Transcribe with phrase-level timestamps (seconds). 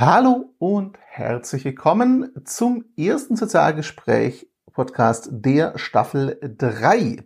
[0.00, 7.18] Hallo und herzlich willkommen zum ersten Sozialgespräch Podcast der Staffel 3.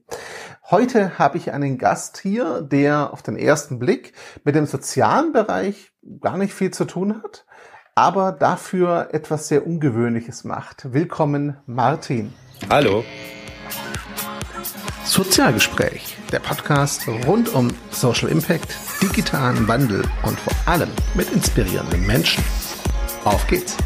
[0.72, 5.92] Heute habe ich einen Gast hier, der auf den ersten Blick mit dem sozialen Bereich
[6.20, 7.46] gar nicht viel zu tun hat,
[7.94, 10.92] aber dafür etwas sehr Ungewöhnliches macht.
[10.92, 12.34] Willkommen, Martin.
[12.68, 13.04] Hallo.
[15.04, 22.42] Sozialgespräch, der Podcast rund um Social Impact, digitalen Wandel und vor allem mit inspirierenden Menschen.
[23.24, 23.76] Auf geht's!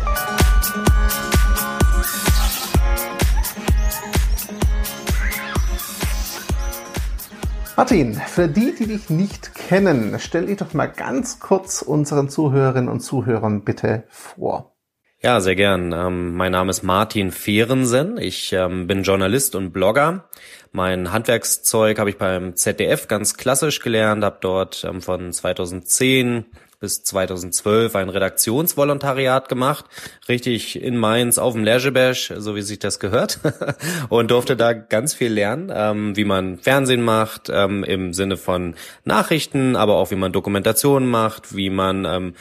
[7.77, 12.89] Martin, für die, die dich nicht kennen, stell dich doch mal ganz kurz unseren Zuhörerinnen
[12.89, 14.75] und Zuhörern bitte vor.
[15.21, 15.93] Ja, sehr gern.
[15.93, 18.19] Ähm, mein Name ist Martin Fehrensen.
[18.19, 20.29] Ich ähm, bin Journalist und Blogger.
[20.73, 26.47] Mein Handwerkszeug habe ich beim ZDF ganz klassisch gelernt, habe dort ähm, von 2010
[26.81, 29.85] bis 2012 ein Redaktionsvolontariat gemacht,
[30.29, 33.41] richtig in Mainz auf dem Leisurebash, so wie sich das gehört,
[34.09, 38.75] und durfte da ganz viel lernen, ähm, wie man Fernsehen macht, ähm, im Sinne von
[39.05, 42.35] Nachrichten, aber auch wie man Dokumentationen macht, wie man ähm,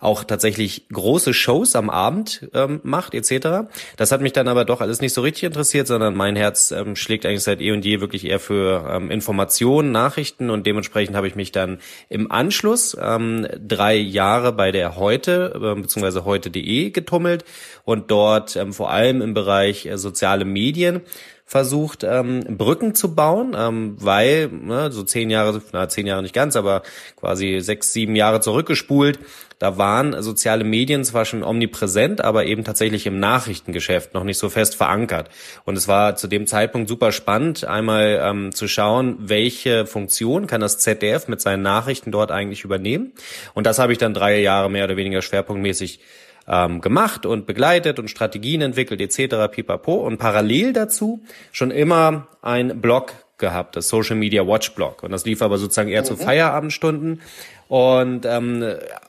[0.00, 3.68] auch tatsächlich große Shows am Abend ähm, macht etc.
[3.96, 6.96] Das hat mich dann aber doch alles nicht so richtig interessiert, sondern mein Herz ähm,
[6.96, 11.28] schlägt eigentlich seit eh und je wirklich eher für ähm, Informationen, Nachrichten und dementsprechend habe
[11.28, 16.20] ich mich dann im Anschluss ähm, drei Jahre bei der Heute äh, bzw.
[16.24, 17.44] heute.de getummelt
[17.84, 21.02] und dort ähm, vor allem im Bereich äh, soziale Medien
[21.50, 26.32] versucht, ähm, Brücken zu bauen, ähm, weil ne, so zehn Jahre, na zehn Jahre nicht
[26.32, 26.84] ganz, aber
[27.16, 29.18] quasi sechs, sieben Jahre zurückgespult,
[29.58, 34.48] da waren soziale Medien zwar schon omnipräsent, aber eben tatsächlich im Nachrichtengeschäft noch nicht so
[34.48, 35.28] fest verankert.
[35.64, 40.60] Und es war zu dem Zeitpunkt super spannend, einmal ähm, zu schauen, welche Funktion kann
[40.60, 43.10] das ZDF mit seinen Nachrichten dort eigentlich übernehmen.
[43.54, 45.98] Und das habe ich dann drei Jahre mehr oder weniger schwerpunktmäßig
[46.48, 49.50] ähm, gemacht und begleitet und Strategien entwickelt etc.
[49.50, 55.12] pipapo und parallel dazu schon immer ein Blog gehabt, das Social Media Watch Blog und
[55.12, 56.06] das lief aber sozusagen eher mhm.
[56.06, 57.20] zu Feierabendstunden
[57.68, 58.64] und ähm,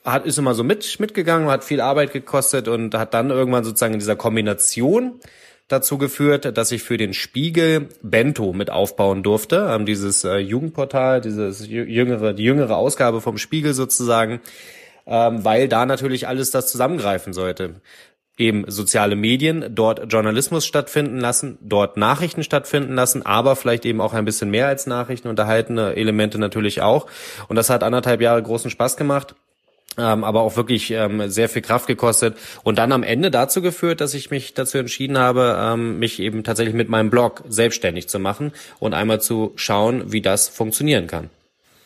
[0.06, 3.94] hat ist immer so mit mitgegangen, hat viel Arbeit gekostet und hat dann irgendwann sozusagen
[3.94, 5.20] in dieser Kombination
[5.68, 11.22] dazu geführt, dass ich für den Spiegel Bento mit aufbauen durfte, ähm, dieses äh, Jugendportal,
[11.22, 14.42] dieses jüngere die jüngere Ausgabe vom Spiegel sozusagen
[15.06, 17.82] ähm, weil da natürlich alles das zusammengreifen sollte.
[18.38, 24.14] Eben soziale Medien, dort Journalismus stattfinden lassen, dort Nachrichten stattfinden lassen, aber vielleicht eben auch
[24.14, 27.08] ein bisschen mehr als Nachrichten, unterhaltene Elemente natürlich auch.
[27.50, 29.36] Und das hat anderthalb Jahre großen Spaß gemacht.
[29.98, 34.00] Ähm, aber auch wirklich ähm, sehr viel Kraft gekostet und dann am Ende dazu geführt,
[34.00, 38.18] dass ich mich dazu entschieden habe, ähm, mich eben tatsächlich mit meinem Blog selbstständig zu
[38.18, 41.30] machen und einmal zu schauen, wie das funktionieren kann.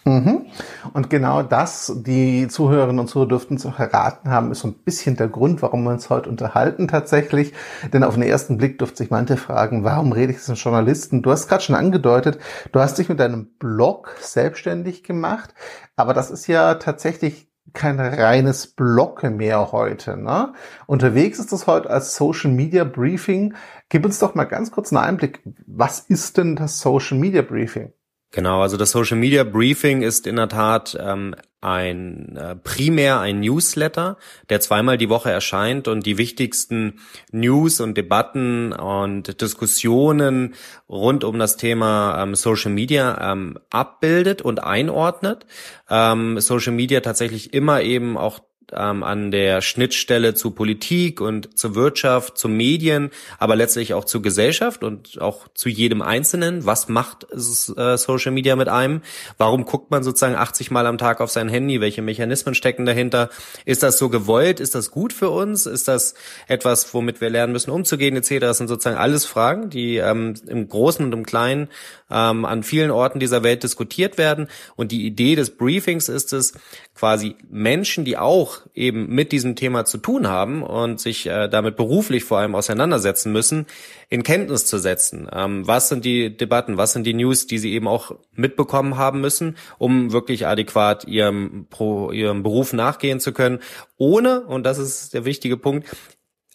[0.08, 0.46] Mhm.
[0.94, 4.76] Und genau das, die Zuhörerinnen und Zuhörer dürften es auch erraten haben, ist so ein
[4.76, 7.54] bisschen der Grund, warum wir uns heute unterhalten tatsächlich.
[7.92, 11.24] Denn auf den ersten Blick dürfte sich manche fragen, warum rede ich als Journalisten?
[11.24, 12.38] Du hast gerade schon angedeutet,
[12.72, 15.56] du hast dich mit deinem Blog selbstständig gemacht,
[15.96, 20.18] aber das ist ja tatsächlich kein reines Blog mehr heute.
[20.18, 20.54] Ne?
[20.86, 23.56] Unterwegs ist das heute als Social Media Briefing.
[23.90, 25.42] Gib uns doch mal ganz kurz einen Einblick.
[25.66, 27.92] Was ist denn das Social Media Briefing?
[28.36, 33.40] Genau, also das Social Media Briefing ist in der Tat ähm, ein äh, primär ein
[33.40, 34.18] Newsletter,
[34.50, 37.00] der zweimal die Woche erscheint und die wichtigsten
[37.32, 40.56] News und Debatten und Diskussionen
[40.90, 45.46] rund um das Thema ähm, Social Media ähm, abbildet und einordnet.
[45.90, 48.42] Ähm, Social Media tatsächlich immer eben auch
[48.74, 54.22] ähm, an der Schnittstelle zu Politik und zur Wirtschaft, zu Medien, aber letztlich auch zur
[54.22, 56.66] Gesellschaft und auch zu jedem Einzelnen.
[56.66, 59.02] Was macht äh, Social Media mit einem?
[59.38, 61.82] Warum guckt man sozusagen 80 Mal am Tag auf sein Handy?
[61.82, 63.30] Welche Mechanismen stecken dahinter?
[63.66, 64.60] Ist das so gewollt?
[64.60, 65.66] Ist das gut für uns?
[65.66, 66.16] Ist das
[66.48, 68.40] etwas, womit wir lernen müssen, umzugehen etc.?
[68.40, 71.70] Das sind sozusagen alles Fragen, die ähm, im Großen und im Kleinen
[72.10, 74.48] ähm, an vielen Orten dieser Welt diskutiert werden.
[74.76, 76.54] Und die Idee des Briefings ist es,
[76.96, 81.76] quasi Menschen, die auch eben mit diesem Thema zu tun haben und sich äh, damit
[81.76, 83.66] beruflich vor allem auseinandersetzen müssen,
[84.10, 85.30] in Kenntnis zu setzen.
[85.34, 89.22] Ähm, was sind die Debatten, was sind die News, die sie eben auch mitbekommen haben
[89.22, 93.60] müssen, um wirklich adäquat ihrem, Pro, ihrem Beruf nachgehen zu können,
[93.98, 95.88] ohne, und das ist der wichtige Punkt,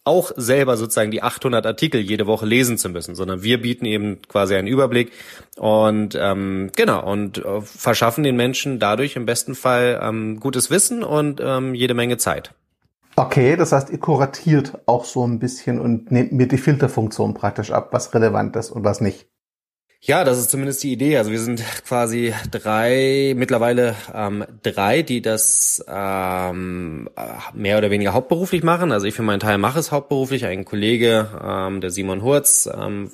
[0.05, 4.23] auch selber sozusagen die 800 Artikel jede Woche lesen zu müssen, sondern wir bieten eben
[4.29, 5.13] quasi einen Überblick
[5.57, 11.03] und ähm, genau und äh, verschaffen den Menschen dadurch im besten Fall ähm, gutes Wissen
[11.03, 12.55] und ähm, jede Menge Zeit.
[13.17, 17.71] Okay, das heißt, ihr kuratiert auch so ein bisschen und nehmt mir die Filterfunktion praktisch
[17.71, 19.29] ab, was relevant ist und was nicht.
[20.03, 21.19] Ja, das ist zumindest die Idee.
[21.19, 27.11] Also wir sind quasi drei, mittlerweile ähm, drei, die das ähm,
[27.53, 28.93] mehr oder weniger hauptberuflich machen.
[28.93, 30.47] Also ich für meinen Teil mache es hauptberuflich.
[30.47, 33.11] Ein Kollege, ähm, der Simon Hurz, ähm,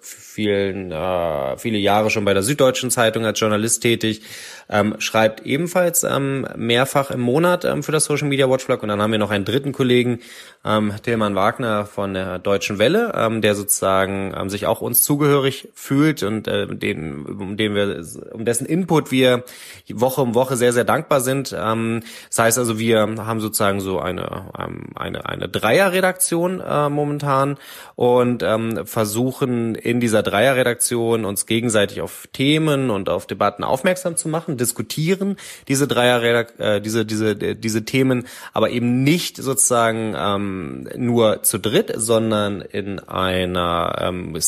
[0.00, 4.22] vielen, äh, viele Jahre schon bei der Süddeutschen Zeitung als Journalist tätig,
[4.68, 8.82] ähm, schreibt ebenfalls ähm, mehrfach im Monat ähm, für das Social Media Watchblog.
[8.82, 10.20] Und dann haben wir noch einen dritten Kollegen,
[10.64, 15.68] ähm, Tilman Wagner von der Deutschen Welle, ähm, der sozusagen ähm, sich auch uns zugehörig
[15.74, 19.44] fühlt und äh, den, um den wir, um dessen Input wir
[19.92, 21.56] Woche um Woche sehr, sehr dankbar sind.
[21.58, 27.56] Ähm, das heißt also, wir haben sozusagen so eine, ähm, eine, eine Dreierredaktion äh, momentan
[27.94, 34.28] und ähm, versuchen in dieser Dreierredaktion uns gegenseitig auf Themen und auf Debatten aufmerksam zu
[34.28, 35.36] machen, diskutieren
[35.68, 36.22] diese Dreier
[36.58, 42.98] äh, diese diese diese Themen, aber eben nicht sozusagen ähm, nur zu dritt, sondern in
[42.98, 44.38] einer ähm,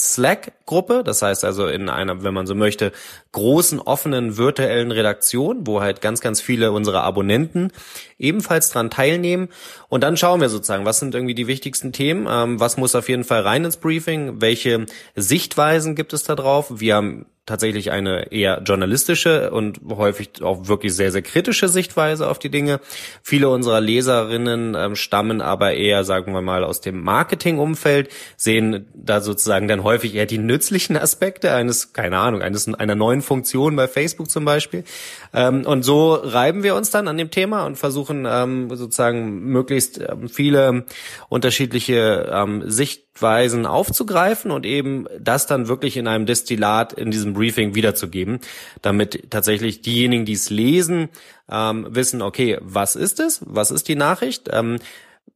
[0.71, 2.93] Slack-Gruppe, das heißt also in einer, wenn man so möchte,
[3.33, 7.73] großen offenen virtuellen Redaktion, wo halt ganz ganz viele unserer Abonnenten
[8.19, 9.49] ebenfalls dran teilnehmen.
[9.89, 13.09] Und dann schauen wir sozusagen, was sind irgendwie die wichtigsten Themen, ähm, was muss auf
[13.09, 14.87] jeden Fall rein ins Briefing, welche
[15.17, 16.81] Sichtweisen gibt es da drauf.
[16.81, 22.39] Wir haben tatsächlich eine eher journalistische und häufig auch wirklich sehr, sehr kritische Sichtweise auf
[22.39, 22.79] die Dinge.
[23.25, 29.21] Viele unserer Leserinnen ähm, stammen aber eher, sagen wir mal, aus dem Marketingumfeld, sehen da
[29.21, 33.89] sozusagen dann häufig eher die nützlichen Aspekte eines, keine Ahnung, eines einer neuen Funktion bei
[33.89, 34.85] Facebook zum Beispiel.
[35.33, 39.99] Ähm, und so reiben wir uns dann an dem Thema und versuchen ähm, sozusagen möglichst
[40.01, 40.85] ähm, viele
[41.31, 47.75] unterschiedliche ähm, Sichtweisen aufzugreifen und eben das dann wirklich in einem Destillat in diesem Briefing
[47.75, 48.41] wiederzugeben,
[48.83, 51.09] damit tatsächlich diejenigen, die es lesen,
[51.51, 53.41] ähm, wissen, okay, was ist es?
[53.47, 54.51] Was ist die Nachricht?
[54.53, 54.77] Ähm,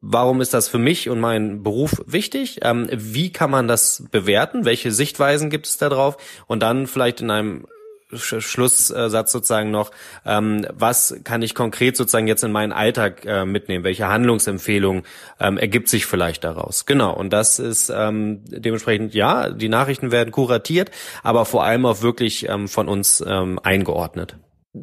[0.07, 2.59] Warum ist das für mich und meinen Beruf wichtig?
[2.61, 4.67] Ähm, wie kann man das bewerten?
[4.67, 6.19] Welche Sichtweisen gibt es da drauf?
[6.47, 7.67] Und dann vielleicht in einem
[8.13, 9.91] Schlusssatz sozusagen noch,
[10.27, 13.83] ähm, was kann ich konkret sozusagen jetzt in meinen Alltag äh, mitnehmen?
[13.83, 15.05] Welche Handlungsempfehlung
[15.41, 16.85] ähm, ergibt sich vielleicht daraus?
[16.85, 20.91] Genau, und das ist ähm, dementsprechend, ja, die Nachrichten werden kuratiert,
[21.23, 24.37] aber vor allem auch wirklich ähm, von uns ähm, eingeordnet.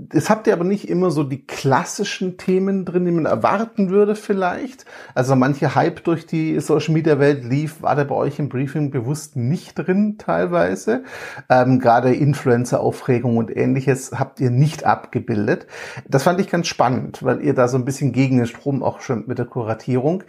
[0.09, 4.15] Es habt ihr aber nicht immer so die klassischen Themen drin, die man erwarten würde
[4.15, 4.85] vielleicht.
[5.15, 8.89] Also manche Hype durch die Social Media Welt lief, war da bei euch im Briefing
[8.89, 11.03] bewusst nicht drin teilweise.
[11.49, 15.67] Ähm, Gerade Influencer-Aufregung und ähnliches habt ihr nicht abgebildet.
[16.07, 19.01] Das fand ich ganz spannend, weil ihr da so ein bisschen gegen den Strom auch
[19.01, 20.23] schon mit der Kuratierung.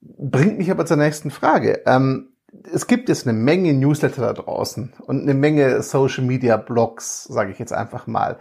[0.00, 1.82] Bringt mich aber zur nächsten Frage.
[1.84, 2.28] Ähm,
[2.72, 7.50] es gibt jetzt eine Menge Newsletter da draußen und eine Menge Social Media Blogs, sage
[7.50, 8.38] ich jetzt einfach mal.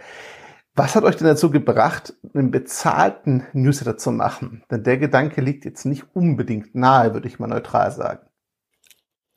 [0.76, 4.64] Was hat euch denn dazu gebracht, einen bezahlten Newsletter zu machen?
[4.72, 8.30] Denn der Gedanke liegt jetzt nicht unbedingt nahe, würde ich mal neutral sagen.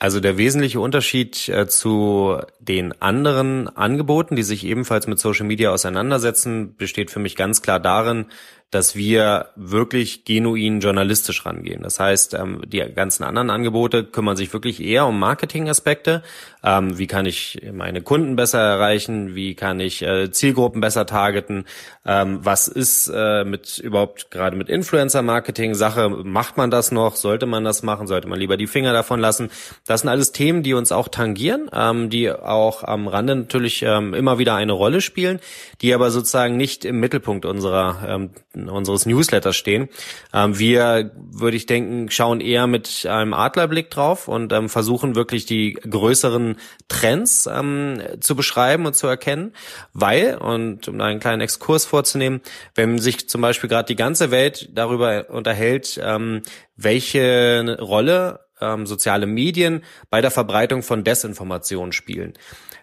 [0.03, 5.71] Also der wesentliche Unterschied äh, zu den anderen Angeboten, die sich ebenfalls mit Social Media
[5.71, 8.27] auseinandersetzen, besteht für mich ganz klar darin,
[8.73, 11.83] dass wir wirklich genuin journalistisch rangehen.
[11.83, 16.23] Das heißt, ähm, die ganzen anderen Angebote kümmern sich wirklich eher um Marketingaspekte.
[16.65, 19.35] Ähm, wie kann ich meine Kunden besser erreichen?
[19.35, 21.67] Wie kann ich äh, Zielgruppen besser targeten?
[22.07, 26.09] Ähm, was ist äh, mit überhaupt gerade mit Influencer-Marketing Sache?
[26.09, 27.17] Macht man das noch?
[27.17, 28.07] Sollte man das machen?
[28.07, 29.51] Sollte man lieber die Finger davon lassen?
[29.87, 31.69] Das sind alles Themen, die uns auch tangieren,
[32.09, 35.41] die auch am Rande natürlich immer wieder eine Rolle spielen,
[35.81, 38.31] die aber sozusagen nicht im Mittelpunkt unserer
[38.69, 39.89] unseres Newsletters stehen.
[40.33, 45.47] Ähm, wir, würde ich denken, schauen eher mit einem Adlerblick drauf und ähm, versuchen wirklich
[45.47, 46.57] die größeren
[46.89, 49.53] Trends ähm, zu beschreiben und zu erkennen,
[49.93, 52.41] weil, und um einen kleinen Exkurs vorzunehmen,
[52.75, 56.43] wenn sich zum Beispiel gerade die ganze Welt darüber unterhält, ähm,
[56.77, 62.35] welche Rolle ähm, soziale Medien bei der Verbreitung von Desinformation spielen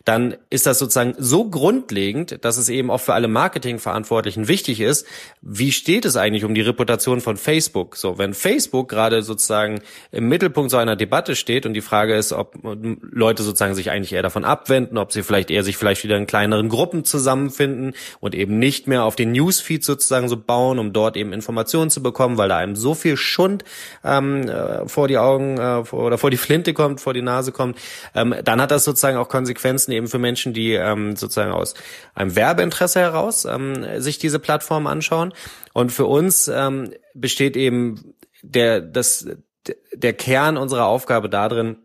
[0.06, 5.06] dann ist das sozusagen so grundlegend, dass es eben auch für alle Marketingverantwortlichen wichtig ist,
[5.42, 7.96] wie steht es eigentlich um die Reputation von Facebook?
[7.96, 12.34] So, wenn Facebook gerade sozusagen im Mittelpunkt so einer Debatte steht und die Frage ist,
[12.34, 16.18] ob Leute sozusagen sich eigentlich eher davon abwenden, ob sie vielleicht eher sich vielleicht wieder
[16.18, 20.94] in kleineren Gruppen zusammenfinden und eben nicht mehr auf den Newsfeed sozusagen so bauen, um
[20.94, 23.64] dort eben Informationen zu bekommen, weil da einem so viel Schund
[24.04, 27.78] ähm, äh, vor die Augen äh, oder vor die Flinte kommt, vor die Nase kommt,
[28.16, 31.74] ähm, dann hat das sozusagen auch Konsequenzen Nutzen eben für Menschen, die ähm, sozusagen aus
[32.14, 35.34] einem Werbeinteresse heraus ähm, sich diese Plattform anschauen.
[35.74, 39.28] Und für uns ähm, besteht eben der, das,
[39.94, 41.78] der Kern unserer Aufgabe darin,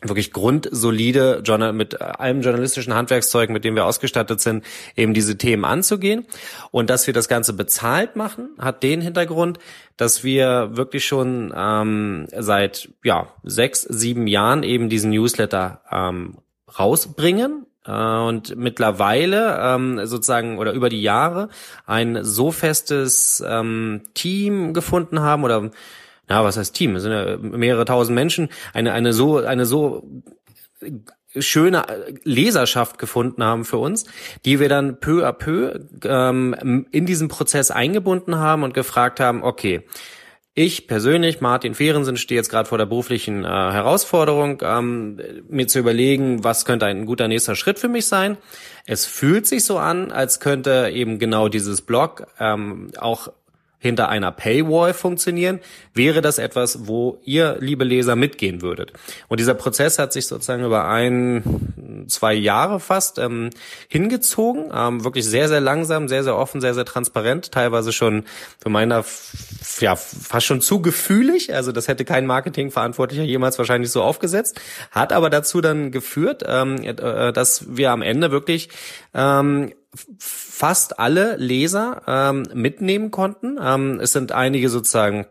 [0.00, 6.24] wirklich grundsolide mit allem journalistischen Handwerkszeug, mit dem wir ausgestattet sind, eben diese Themen anzugehen.
[6.70, 9.58] Und dass wir das Ganze bezahlt machen, hat den Hintergrund,
[9.96, 16.38] dass wir wirklich schon ähm, seit ja sechs, sieben Jahren eben diesen Newsletter ähm,
[16.78, 21.48] rausbringen äh, und mittlerweile ähm, sozusagen oder über die Jahre
[21.86, 25.70] ein so festes ähm, Team gefunden haben oder
[26.28, 26.96] na, was heißt Team?
[26.96, 30.06] Es sind ja mehrere tausend Menschen, eine, eine so, eine so
[31.36, 31.84] schöne
[32.24, 34.04] Leserschaft gefunden haben für uns,
[34.44, 39.42] die wir dann peu à peu ähm, in diesen Prozess eingebunden haben und gefragt haben,
[39.42, 39.84] okay,
[40.58, 45.78] ich persönlich, Martin Fehrensen, stehe jetzt gerade vor der beruflichen äh, Herausforderung, ähm, mir zu
[45.78, 48.36] überlegen, was könnte ein guter nächster Schritt für mich sein.
[48.84, 53.28] Es fühlt sich so an, als könnte eben genau dieses Blog ähm, auch
[53.78, 55.60] hinter einer Paywall funktionieren,
[55.94, 58.92] wäre das etwas, wo ihr, liebe Leser, mitgehen würdet.
[59.28, 63.50] Und dieser Prozess hat sich sozusagen über ein, zwei Jahre fast ähm,
[63.88, 68.24] hingezogen, ähm, wirklich sehr, sehr langsam, sehr, sehr offen, sehr, sehr transparent, teilweise schon
[68.60, 69.04] für meiner,
[69.80, 75.12] ja, fast schon zu gefühlig, also das hätte kein Marketingverantwortlicher jemals wahrscheinlich so aufgesetzt, hat
[75.12, 78.70] aber dazu dann geführt, ähm, äh, dass wir am Ende wirklich
[79.14, 79.72] ähm,
[80.18, 83.58] fast alle Leser ähm, mitnehmen konnten.
[83.60, 85.26] Ähm, es sind einige sozusagen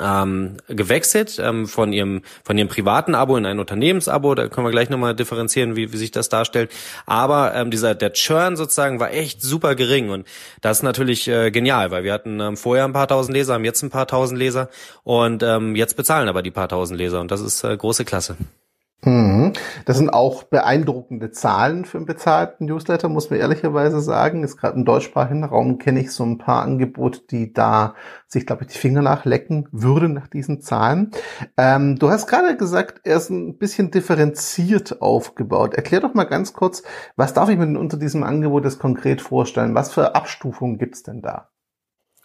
[0.00, 4.34] ähm, gewechselt ähm, von ihrem von ihrem privaten Abo in ein Unternehmensabo.
[4.34, 6.70] Da können wir gleich nochmal differenzieren, wie, wie sich das darstellt.
[7.06, 10.26] Aber ähm, dieser der Churn sozusagen war echt super gering und
[10.60, 13.64] das ist natürlich äh, genial, weil wir hatten ähm, vorher ein paar tausend Leser, haben
[13.64, 14.68] jetzt ein paar tausend Leser
[15.04, 18.36] und ähm, jetzt bezahlen aber die paar tausend Leser und das ist äh, große Klasse.
[19.04, 19.52] Mhm.
[19.84, 24.44] Das sind auch beeindruckende Zahlen für einen bezahlten Newsletter, muss man ehrlicherweise sagen.
[24.44, 27.96] Ist gerade im deutschsprachigen Raum kenne ich so ein paar Angebote, die da
[28.28, 31.10] sich, glaube ich, die Finger nachlecken würden nach diesen Zahlen.
[31.56, 35.74] Ähm, du hast gerade gesagt, er ist ein bisschen differenziert aufgebaut.
[35.74, 36.84] Erklär doch mal ganz kurz,
[37.16, 39.74] was darf ich mir denn unter diesem Angebot jetzt konkret vorstellen?
[39.74, 41.48] Was für Abstufungen gibt's denn da?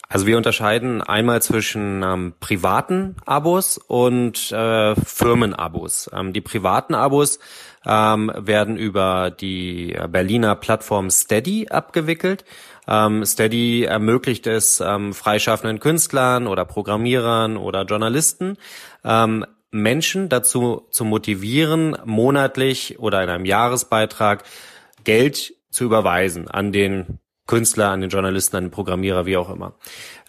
[0.09, 6.09] Also wir unterscheiden einmal zwischen ähm, privaten Abos und äh, Firmenabos.
[6.13, 7.39] Ähm, die privaten Abos
[7.85, 12.45] ähm, werden über die Berliner Plattform Steady abgewickelt.
[12.87, 18.57] Ähm, Steady ermöglicht es ähm, freischaffenden Künstlern oder Programmierern oder Journalisten,
[19.03, 24.43] ähm, Menschen dazu zu motivieren, monatlich oder in einem Jahresbeitrag
[25.03, 29.73] Geld zu überweisen an den Künstler, an den Journalisten, an den Programmierer, wie auch immer.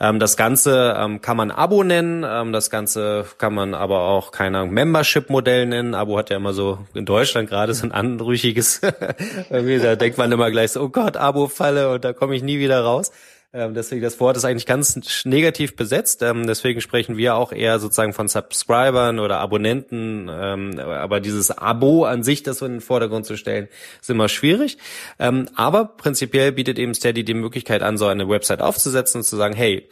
[0.01, 4.31] Ähm, das Ganze ähm, kann man Abo nennen, ähm, das Ganze kann man aber auch,
[4.31, 5.95] keine Membership-Modell nennen.
[5.95, 8.81] Abo hat ja immer so in Deutschland gerade so ein anrüchiges,
[9.51, 12.81] da denkt man immer gleich so, oh Gott, Abo-Falle und da komme ich nie wieder
[12.83, 13.11] raus.
[13.55, 16.23] Ähm, deswegen, das Wort ist eigentlich ganz negativ besetzt.
[16.23, 20.29] Ähm, deswegen sprechen wir auch eher sozusagen von Subscribern oder Abonnenten.
[20.31, 23.69] Ähm, aber dieses Abo an sich, das so in den Vordergrund zu stellen,
[24.01, 24.77] ist immer schwierig.
[25.19, 29.37] Ähm, aber prinzipiell bietet eben Steady die Möglichkeit an, so eine Website aufzusetzen und zu
[29.37, 29.89] sagen, hey,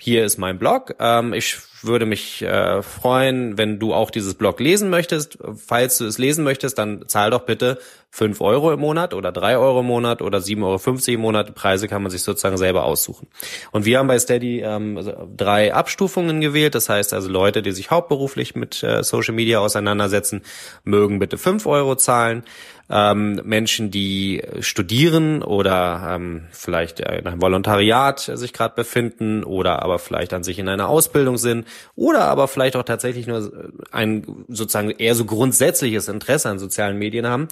[0.00, 0.96] hier ist mein Blog.
[0.98, 5.38] Ähm, ich würde mich äh, freuen, wenn du auch dieses Blog lesen möchtest.
[5.56, 7.78] Falls du es lesen möchtest, dann zahl doch bitte
[8.10, 11.54] fünf Euro im Monat oder drei Euro im Monat oder 7,50 Euro im Monat.
[11.54, 13.28] Preise kann man sich sozusagen selber aussuchen.
[13.70, 16.74] Und wir haben bei Steady ähm, also drei Abstufungen gewählt.
[16.74, 20.42] Das heißt also Leute, die sich hauptberuflich mit äh, Social Media auseinandersetzen,
[20.84, 22.44] mögen bitte fünf Euro zahlen
[22.90, 29.98] ähm, Menschen, die studieren oder ähm, vielleicht in einem Volontariat sich gerade befinden oder aber
[29.98, 33.52] vielleicht an sich in einer Ausbildung sind oder aber vielleicht auch tatsächlich nur
[33.92, 37.48] ein sozusagen eher so grundsätzliches Interesse an sozialen Medien haben,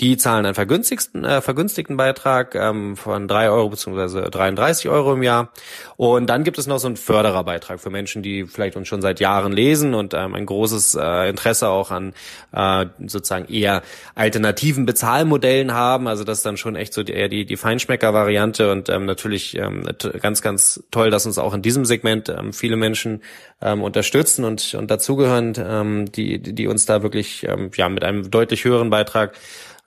[0.00, 5.22] die zahlen einen vergünstigten, äh, vergünstigten Beitrag ähm, von drei Euro beziehungsweise 33 Euro im
[5.22, 5.52] Jahr.
[5.96, 9.20] Und dann gibt es noch so einen Fördererbeitrag für Menschen, die vielleicht uns schon seit
[9.20, 12.14] Jahren lesen und ähm, ein großes äh, Interesse auch an
[12.52, 13.82] äh, sozusagen eher
[14.14, 16.06] alternativen alternativen Bezahlmodellen haben.
[16.06, 19.84] Also das ist dann schon echt so eher die, die Feinschmecker-Variante und ähm, natürlich ähm,
[20.20, 23.22] ganz, ganz toll, dass uns auch in diesem Segment ähm, viele Menschen
[23.62, 28.30] ähm, unterstützen und, und dazugehören, ähm, die, die uns da wirklich ähm, ja mit einem
[28.30, 29.34] deutlich höheren Beitrag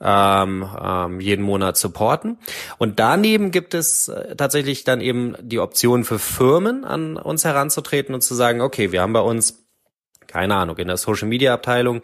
[0.02, 2.38] ähm, ähm, jeden Monat supporten.
[2.78, 8.14] Und daneben gibt es äh, tatsächlich dann eben die Option für Firmen an uns heranzutreten
[8.14, 9.66] und zu sagen, okay, wir haben bei uns,
[10.28, 12.02] keine Ahnung, in der Social Media Abteilung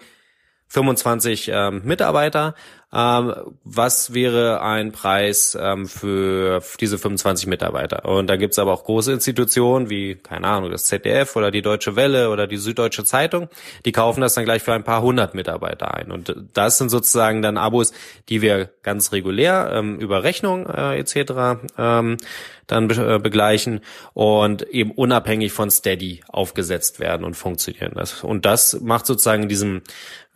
[0.67, 2.55] 25 ähm, Mitarbeiter
[2.91, 8.05] ähm, was wäre ein Preis ähm, für diese 25 Mitarbeiter?
[8.05, 11.95] Und da gibt's aber auch große Institutionen wie, keine Ahnung, das ZDF oder die Deutsche
[11.95, 13.47] Welle oder die Süddeutsche Zeitung,
[13.85, 16.11] die kaufen das dann gleich für ein paar hundert Mitarbeiter ein.
[16.11, 17.93] Und das sind sozusagen dann Abos,
[18.27, 21.61] die wir ganz regulär ähm, über Rechnung äh, etc.
[21.77, 22.17] Ähm,
[22.71, 23.81] dann be äh, begleichen
[24.13, 27.93] und eben unabhängig von Steady aufgesetzt werden und funktionieren.
[27.95, 29.81] Das, und das macht sozusagen in diesem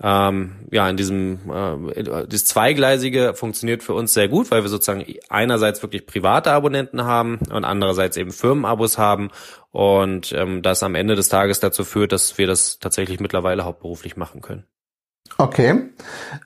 [0.02, 5.06] ähm, ja in diesem äh, das zweigleisige funktioniert für uns sehr gut, weil wir sozusagen
[5.30, 9.30] einerseits wirklich private Abonnenten haben und andererseits eben Firmenabos haben
[9.72, 14.18] und ähm, das am Ende des Tages dazu führt, dass wir das tatsächlich mittlerweile hauptberuflich
[14.18, 14.66] machen können.
[15.38, 15.90] Okay,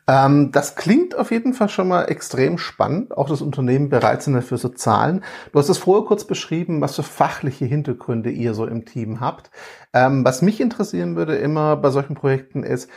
[0.07, 4.33] ähm, das klingt auf jeden Fall schon mal extrem spannend, auch das Unternehmen bereit sind
[4.33, 5.23] dafür zu zahlen.
[5.51, 9.51] Du hast es vorher kurz beschrieben, was für fachliche Hintergründe ihr so im Team habt.
[9.93, 12.89] Ähm, was mich interessieren würde immer bei solchen Projekten ist,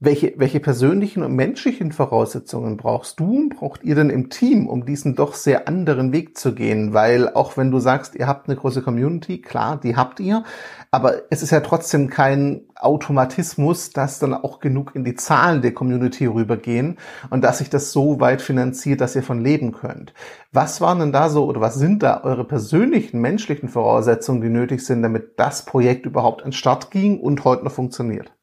[0.00, 5.16] welche, welche persönlichen und menschlichen Voraussetzungen brauchst du braucht ihr denn im Team, um diesen
[5.16, 6.94] doch sehr anderen Weg zu gehen?
[6.94, 10.44] Weil auch wenn du sagst, ihr habt eine große Community, klar, die habt ihr,
[10.92, 15.74] aber es ist ja trotzdem kein Automatismus, dass dann auch genug in die Zahlen der
[15.74, 16.98] Community rübergehen
[17.30, 20.14] und dass sich das so weit finanziert, dass ihr von leben könnt.
[20.52, 24.86] Was waren denn da so oder was sind da eure persönlichen menschlichen Voraussetzungen, die nötig
[24.86, 28.37] sind, damit das Projekt überhaupt an Start ging und heute noch funktioniert?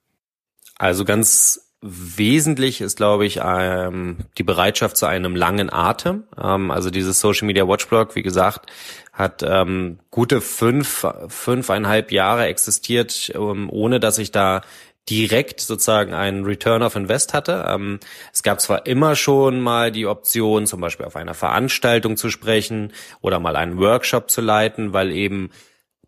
[0.77, 6.24] Also ganz wesentlich ist, glaube ich, ähm, die Bereitschaft zu einem langen Atem.
[6.41, 8.72] Ähm, also dieses Social Media Watchblog, wie gesagt,
[9.13, 14.62] hat ähm, gute fünf, fünfeinhalb Jahre existiert, ähm, ohne dass ich da
[15.08, 17.65] direkt sozusagen einen Return of Invest hatte.
[17.67, 18.00] Ähm,
[18.34, 22.94] es gab zwar immer schon mal die Option, zum Beispiel auf einer Veranstaltung zu sprechen
[23.22, 25.51] oder mal einen Workshop zu leiten, weil eben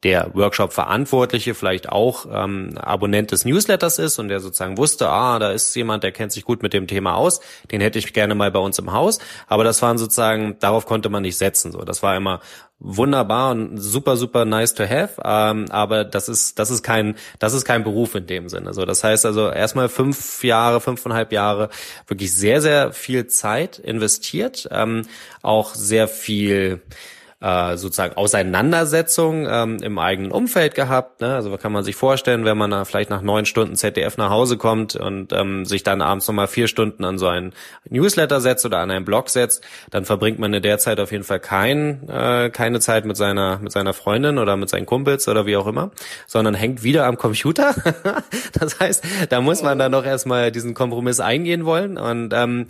[0.03, 5.51] der Workshop-Verantwortliche vielleicht auch ähm, Abonnent des Newsletters ist und der sozusagen wusste, ah, da
[5.51, 7.39] ist jemand, der kennt sich gut mit dem Thema aus,
[7.71, 9.19] den hätte ich gerne mal bei uns im Haus.
[9.47, 11.71] Aber das waren sozusagen, darauf konnte man nicht setzen.
[11.71, 12.41] So, das war immer
[12.79, 15.19] wunderbar und super, super nice to have.
[15.23, 18.73] Ähm, aber das ist, das ist kein, das ist kein Beruf in dem Sinne.
[18.73, 21.69] So, das heißt also erstmal fünf Jahre, fünfeinhalb Jahre
[22.07, 25.03] wirklich sehr, sehr viel Zeit investiert, ähm,
[25.41, 26.81] auch sehr viel
[27.39, 31.21] äh, sozusagen Auseinandersetzung ähm, im eigenen Umfeld gehabt.
[31.21, 31.35] Ne?
[31.35, 34.57] Also kann man sich vorstellen, wenn man da vielleicht nach neun Stunden ZDF nach Hause
[34.57, 37.53] kommt und ähm, sich dann abends nochmal vier Stunden an so einen
[37.89, 41.23] Newsletter setzt oder an einen Blog setzt, dann verbringt man in der Zeit auf jeden
[41.23, 45.45] Fall kein, äh, keine Zeit mit seiner, mit seiner Freundin oder mit seinen Kumpels oder
[45.45, 45.91] wie auch immer,
[46.25, 47.75] sondern hängt wieder am Computer.
[48.59, 52.65] das heißt, da muss man dann noch erstmal diesen Kompromiss eingehen wollen und ähm,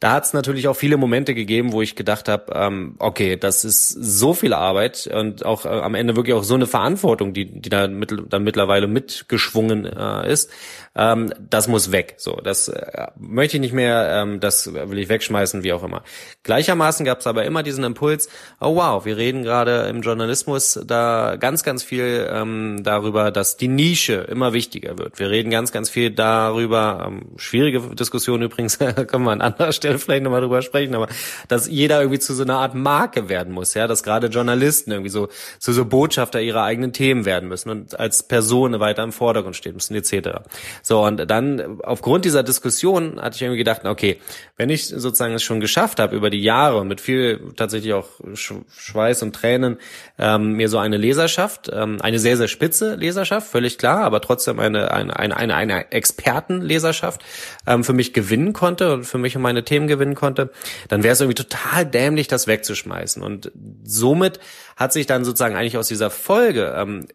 [0.00, 3.64] da hat es natürlich auch viele Momente gegeben, wo ich gedacht habe, ähm, okay, das
[3.64, 7.46] ist so viel Arbeit und auch äh, am Ende wirklich auch so eine Verantwortung, die,
[7.46, 10.52] die da mit, dann mittlerweile mitgeschwungen äh, ist.
[10.94, 12.14] Ähm, das muss weg.
[12.18, 16.04] So, das äh, möchte ich nicht mehr, ähm, das will ich wegschmeißen, wie auch immer.
[16.44, 18.28] Gleichermaßen gab es aber immer diesen Impuls,
[18.60, 23.68] oh wow, wir reden gerade im Journalismus da ganz, ganz viel ähm, darüber, dass die
[23.68, 25.18] Nische immer wichtiger wird.
[25.18, 29.87] Wir reden ganz, ganz viel darüber, ähm, schwierige Diskussion übrigens, können wir an anderer Stelle
[29.88, 31.08] Stelle vielleicht nochmal drüber sprechen, aber
[31.48, 35.10] dass jeder irgendwie zu so einer Art Marke werden muss, ja, dass gerade Journalisten irgendwie
[35.10, 39.56] so zu so Botschafter ihrer eigenen Themen werden müssen und als Person weiter im Vordergrund
[39.56, 40.40] stehen müssen, etc.
[40.82, 44.18] So, und dann aufgrund dieser Diskussion hatte ich irgendwie gedacht, okay,
[44.56, 49.22] wenn ich sozusagen es schon geschafft habe, über die Jahre mit viel tatsächlich auch Schweiß
[49.22, 49.78] und Tränen,
[50.18, 54.58] ähm, mir so eine Leserschaft, ähm, eine sehr, sehr spitze Leserschaft, völlig klar, aber trotzdem
[54.58, 57.22] eine, eine, eine, eine, eine Expertenleserschaft
[57.66, 60.50] ähm, für mich gewinnen konnte und für mich und meine Themen Themen gewinnen konnte,
[60.88, 63.22] dann wäre es irgendwie total dämlich, das wegzuschmeißen.
[63.22, 63.52] Und
[63.84, 64.40] somit
[64.76, 67.06] hat sich dann sozusagen eigentlich aus dieser Folge ähm,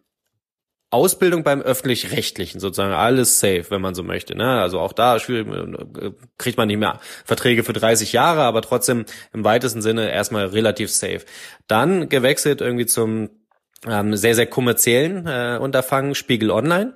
[0.90, 4.38] Ausbildung beim öffentlich-rechtlichen, sozusagen alles safe, wenn man so möchte.
[4.38, 4.62] Ne?
[4.62, 9.06] Also auch da schwierig, äh, kriegt man nicht mehr Verträge für 30 Jahre, aber trotzdem
[9.34, 11.22] im weitesten Sinne erstmal relativ safe.
[11.68, 13.30] Dann gewechselt irgendwie zum
[13.88, 16.94] ähm, sehr, sehr kommerziellen äh, Unterfangen Spiegel Online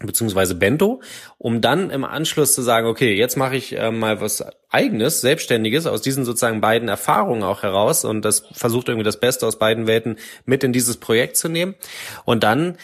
[0.00, 1.00] beziehungsweise Bento,
[1.38, 5.86] um dann im Anschluss zu sagen, okay, jetzt mache ich äh, mal was eigenes, selbstständiges
[5.86, 9.86] aus diesen sozusagen beiden Erfahrungen auch heraus und das versucht irgendwie das Beste aus beiden
[9.86, 11.76] Welten mit in dieses Projekt zu nehmen.
[12.24, 12.76] Und dann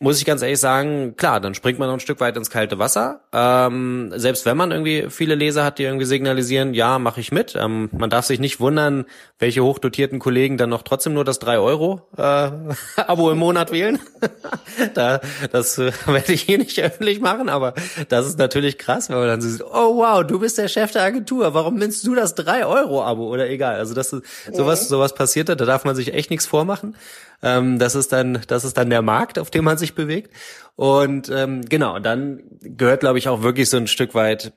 [0.00, 2.78] muss ich ganz ehrlich sagen, klar, dann springt man noch ein Stück weit ins kalte
[2.78, 3.20] Wasser.
[3.32, 7.56] Ähm, selbst wenn man irgendwie viele Leser hat, die irgendwie signalisieren, ja, mache ich mit.
[7.56, 9.06] Ähm, man darf sich nicht wundern,
[9.40, 12.22] welche hochdotierten Kollegen dann noch trotzdem nur das 3 Euro äh,
[12.96, 13.98] Abo im Monat wählen.
[14.94, 17.74] da, das äh, werde ich hier nicht öffentlich machen, aber
[18.08, 20.92] das ist natürlich krass, wenn man dann so sieht, oh wow, du bist der Chef
[20.92, 23.74] der Agentur, warum nimmst du das 3 Euro Abo oder egal.
[23.74, 24.88] Also das ist sowas, mhm.
[24.90, 26.94] sowas passiert da, da darf man sich echt nichts vormachen.
[27.42, 30.34] Ähm, das ist dann, das ist dann der Markt, auf dem man sich bewegt.
[30.76, 34.52] Und ähm, genau, dann gehört, glaube ich, auch wirklich so ein Stück weit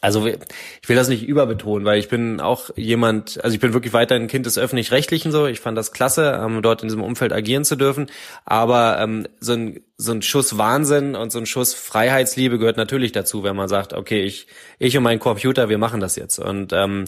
[0.00, 3.92] also ich will das nicht überbetonen, weil ich bin auch jemand, also ich bin wirklich
[3.92, 5.46] weiterhin ein Kind des öffentlich-rechtlichen so.
[5.46, 8.10] Ich fand das klasse, ähm, dort in diesem Umfeld agieren zu dürfen.
[8.44, 13.12] Aber ähm, so, ein, so ein Schuss Wahnsinn und so ein Schuss Freiheitsliebe gehört natürlich
[13.12, 14.46] dazu, wenn man sagt, okay, ich,
[14.78, 16.38] ich und mein Computer, wir machen das jetzt.
[16.38, 17.04] Und ähm,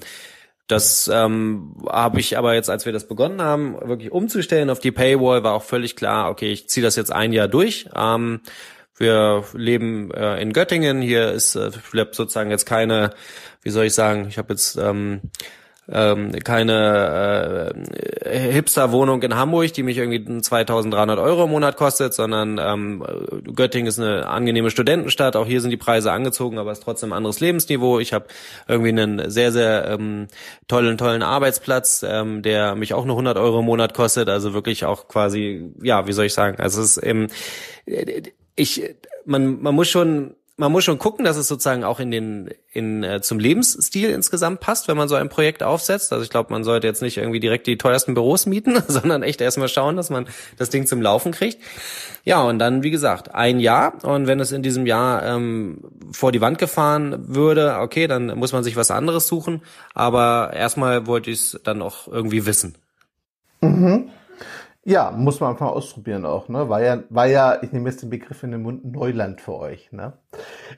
[0.67, 4.91] das ähm, habe ich aber jetzt, als wir das begonnen haben, wirklich umzustellen auf die
[4.91, 7.89] Paywall, war auch völlig klar, okay, ich ziehe das jetzt ein Jahr durch.
[7.95, 8.41] Ähm,
[8.97, 13.11] wir leben äh, in Göttingen, hier ist äh, sozusagen jetzt keine,
[13.63, 15.21] wie soll ich sagen, ich habe jetzt ähm,
[15.89, 17.73] ähm, keine
[18.25, 23.05] äh, Hipster-Wohnung in Hamburg, die mich irgendwie 2300 Euro im Monat kostet, sondern ähm,
[23.55, 25.37] Göttingen ist eine angenehme Studentenstadt.
[25.37, 28.01] Auch hier sind die Preise angezogen, aber es ist trotzdem ein anderes Lebensniveau.
[28.01, 28.27] Ich habe
[28.67, 30.27] irgendwie einen sehr, sehr ähm,
[30.67, 34.29] tollen, tollen Arbeitsplatz, ähm, der mich auch nur 100 Euro im Monat kostet.
[34.29, 36.57] Also wirklich auch quasi, ja, wie soll ich sagen?
[36.59, 37.29] Also es ist eben,
[38.57, 38.83] ich,
[39.25, 43.03] man, man muss schon man muss schon gucken, dass es sozusagen auch in den in
[43.03, 46.13] äh, zum Lebensstil insgesamt passt, wenn man so ein Projekt aufsetzt.
[46.13, 49.43] Also ich glaube, man sollte jetzt nicht irgendwie direkt die teuersten Büros mieten, sondern echt
[49.43, 51.59] erstmal schauen, dass man das Ding zum Laufen kriegt.
[52.25, 55.79] Ja, und dann wie gesagt ein Jahr und wenn es in diesem Jahr ähm,
[56.11, 59.63] vor die Wand gefahren würde, okay, dann muss man sich was anderes suchen.
[59.95, 62.77] Aber erstmal wollte ich es dann auch irgendwie wissen.
[63.61, 64.09] Mhm.
[64.89, 66.69] Ja, muss man einfach ausprobieren auch, ne?
[66.69, 69.91] War ja, war ja, ich nehme jetzt den Begriff in den Mund, Neuland für euch,
[69.91, 70.13] ne?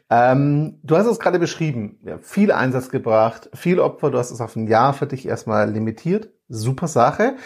[0.09, 4.41] Ähm, du hast es gerade beschrieben, ja, viel Einsatz gebracht, viel Opfer, du hast es
[4.41, 7.37] auf ein Jahr für dich erstmal limitiert, super Sache.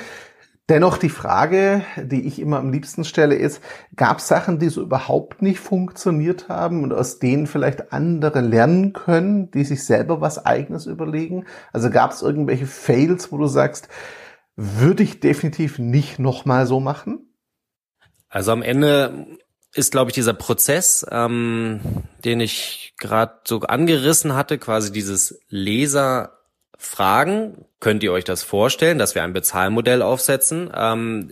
[0.69, 3.61] Dennoch die Frage, die ich immer am liebsten stelle, ist,
[3.97, 8.93] gab es Sachen, die so überhaupt nicht funktioniert haben und aus denen vielleicht andere lernen
[8.93, 11.45] können, die sich selber was eigenes überlegen?
[11.73, 13.89] Also gab es irgendwelche Fails, wo du sagst,
[14.57, 17.35] würde ich definitiv nicht nochmal so machen.
[18.29, 19.39] Also am Ende
[19.75, 21.81] ist, glaube ich, dieser Prozess, ähm,
[22.25, 27.65] den ich gerade so angerissen hatte, quasi dieses Leserfragen.
[27.81, 30.71] Könnt ihr euch das vorstellen, dass wir ein Bezahlmodell aufsetzen?
[30.75, 31.31] Ähm,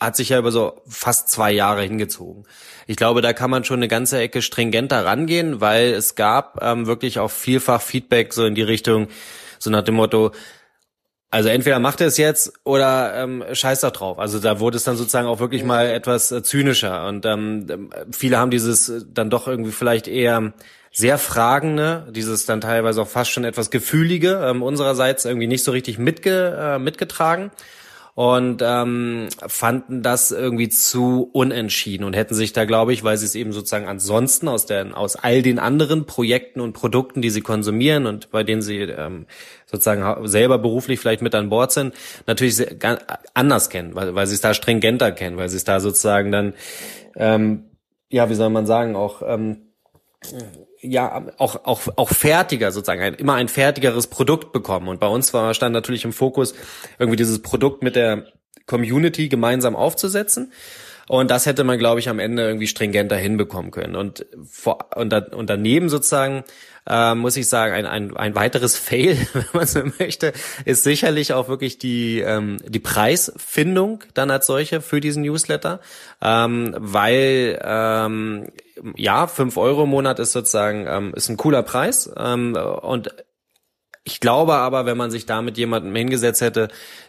[0.00, 2.46] hat sich ja über so fast zwei Jahre hingezogen.
[2.86, 6.86] Ich glaube, da kann man schon eine ganze Ecke stringenter rangehen, weil es gab ähm,
[6.86, 9.08] wirklich auch vielfach Feedback so in die Richtung,
[9.58, 10.32] so nach dem Motto,
[11.30, 14.18] also entweder macht er es jetzt oder ähm, scheiß doch drauf.
[14.18, 17.06] Also da wurde es dann sozusagen auch wirklich mal etwas äh, zynischer.
[17.08, 20.52] Und ähm, viele haben dieses äh, dann doch irgendwie vielleicht eher
[20.92, 25.72] sehr fragende, dieses dann teilweise auch fast schon etwas gefühlige ähm, unsererseits irgendwie nicht so
[25.72, 27.50] richtig mitge äh, mitgetragen
[28.16, 33.26] und ähm, fanden das irgendwie zu unentschieden und hätten sich da, glaube ich, weil sie
[33.26, 37.42] es eben sozusagen ansonsten aus, der, aus all den anderen Projekten und Produkten, die sie
[37.42, 39.26] konsumieren und bei denen sie ähm,
[39.66, 41.94] sozusagen selber beruflich vielleicht mit an Bord sind,
[42.26, 42.66] natürlich
[43.34, 46.54] anders kennen, weil, weil sie es da stringenter kennen, weil sie es da sozusagen dann,
[47.16, 47.64] ähm,
[48.08, 49.58] ja, wie soll man sagen, auch ähm,
[50.80, 54.88] ja auch auch auch fertiger sozusagen ein, immer ein fertigeres Produkt bekommen.
[54.88, 56.54] Und bei uns war stand natürlich im Fokus
[56.98, 58.26] irgendwie dieses Produkt mit der
[58.66, 60.52] Community gemeinsam aufzusetzen.
[61.08, 63.96] Und das hätte man glaube ich am Ende irgendwie stringenter hinbekommen können.
[63.96, 66.44] Und vor und, da, und daneben sozusagen
[66.88, 70.32] äh, muss ich sagen, ein, ein, ein weiteres Fail, wenn man so möchte,
[70.64, 75.80] ist sicherlich auch wirklich die, ähm, die Preisfindung dann als solche für diesen Newsletter,
[76.22, 78.46] ähm, weil ähm,
[78.96, 83.10] ja, fünf Euro im Monat ist sozusagen ähm, ist ein cooler Preis ähm, und
[84.08, 86.68] ich glaube aber, wenn man sich da mit jemandem hingesetzt hätte,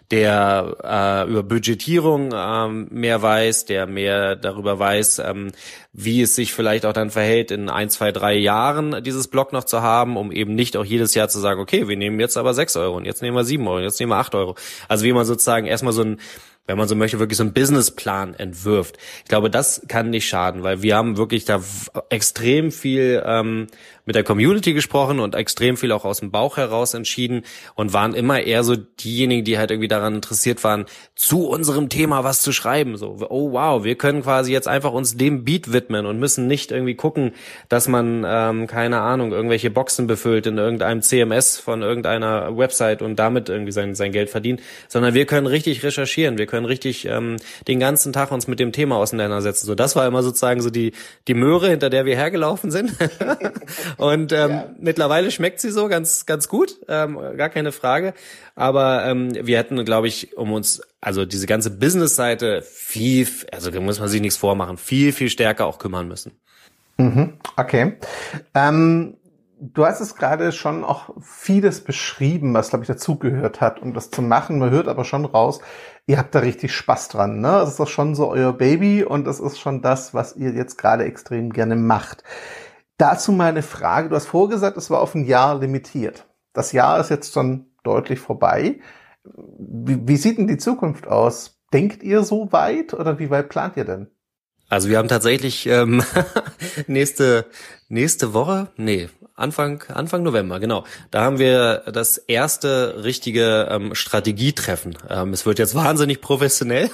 [0.10, 5.52] der äh, über Budgetierung ähm, mehr weiß, der mehr darüber weiß, ähm,
[5.94, 9.66] wie es sich vielleicht auch dann verhält, in ein, zwei, drei Jahren dieses Blog noch
[9.66, 12.56] zu haben, um eben nicht auch jedes Jahr zu sagen, okay, wir nehmen jetzt aber
[12.56, 14.56] sechs Euro und jetzt nehmen wir sieben Euro, und jetzt nehmen wir acht Euro.
[14.88, 16.20] Also wie man sozusagen erstmal so ein
[16.68, 18.98] wenn man so möchte, wirklich so einen Businessplan entwirft.
[19.24, 21.62] Ich glaube, das kann nicht schaden, weil wir haben wirklich da
[22.10, 23.68] extrem viel ähm,
[24.08, 27.44] mit der Community gesprochen und extrem viel auch aus dem Bauch heraus entschieden
[27.76, 32.24] und waren immer eher so diejenigen, die halt irgendwie daran interessiert waren, zu unserem Thema
[32.24, 32.96] was zu schreiben.
[32.96, 36.72] So, oh wow, wir können quasi jetzt einfach uns dem Beat widmen und müssen nicht
[36.72, 37.34] irgendwie gucken,
[37.68, 43.18] dass man, ähm, keine Ahnung, irgendwelche Boxen befüllt in irgendeinem CMS von irgendeiner Website und
[43.18, 47.38] damit irgendwie sein, sein Geld verdient, sondern wir können richtig recherchieren, wir können richtig ähm,
[47.68, 49.66] den ganzen Tag uns mit dem Thema auseinandersetzen.
[49.66, 50.94] So, das war immer sozusagen so die,
[51.28, 52.94] die Möhre, hinter der wir hergelaufen sind.
[53.98, 54.70] Und ähm, ja.
[54.80, 58.14] mittlerweile schmeckt sie so ganz, ganz gut, ähm, gar keine Frage.
[58.56, 63.80] Aber ähm, wir hätten, glaube ich, um uns, also diese ganze Business-Seite viel, also da
[63.80, 66.32] muss man sich nichts vormachen, viel, viel stärker auch kümmern müssen.
[66.98, 67.94] Mhm, okay.
[68.56, 69.17] Ähm,
[69.60, 74.12] du hast es gerade schon auch vieles beschrieben, was, glaube ich, dazugehört hat, um das
[74.12, 74.60] zu machen.
[74.60, 75.60] Man hört aber schon raus,
[76.06, 77.42] ihr habt da richtig Spaß dran.
[77.42, 77.50] Ne?
[77.50, 80.78] Das ist doch schon so euer Baby und das ist schon das, was ihr jetzt
[80.78, 82.24] gerade extrem gerne macht.
[82.98, 84.10] Dazu meine Frage.
[84.10, 86.26] Du hast vorgesagt, es war auf ein Jahr limitiert.
[86.54, 88.80] Das Jahr ist jetzt schon deutlich vorbei.
[89.24, 91.60] Wie, wie sieht denn die Zukunft aus?
[91.74, 94.08] Denkt ihr so weit oder wie weit plant ihr denn?
[94.70, 96.04] Also wir haben tatsächlich ähm,
[96.88, 97.46] nächste
[97.90, 100.84] nächste Woche, nee, Anfang, Anfang November, genau.
[101.12, 104.98] Da haben wir das erste richtige ähm, Strategietreffen.
[105.08, 106.90] Ähm, es wird jetzt wahnsinnig professionell.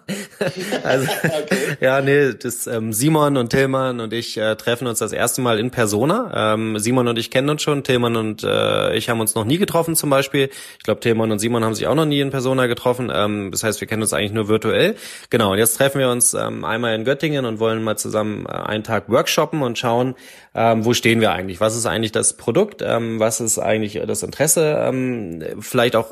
[0.82, 1.76] also, okay.
[1.80, 5.60] ja, nee, das ähm, Simon und Tillmann und ich äh, treffen uns das erste Mal
[5.60, 6.54] in Persona.
[6.54, 9.58] Ähm, Simon und ich kennen uns schon, Tillmann und äh, ich haben uns noch nie
[9.58, 10.50] getroffen zum Beispiel.
[10.78, 13.08] Ich glaube, Tillmann und Simon haben sich auch noch nie in Persona getroffen.
[13.14, 14.96] Ähm, das heißt, wir kennen uns eigentlich nur virtuell.
[15.30, 18.50] Genau, und jetzt treffen wir uns ähm, einmal in Göttingen und wollen mal zusammen äh,
[18.50, 20.16] einen Tag workshoppen und schauen,
[20.60, 21.60] ähm, wo stehen wir eigentlich?
[21.60, 22.82] Was ist eigentlich das Produkt?
[22.84, 24.76] Ähm, was ist eigentlich das Interesse?
[24.76, 26.10] Ähm, vielleicht auch